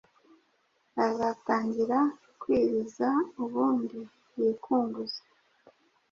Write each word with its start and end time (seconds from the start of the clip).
azatangira 1.05 1.99
kwiriza 2.41 3.09
ubundi 3.43 3.99
yikunguze 4.39 5.21